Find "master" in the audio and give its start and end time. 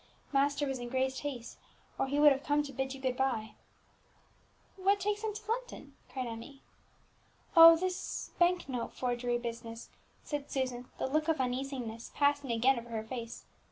0.33-0.65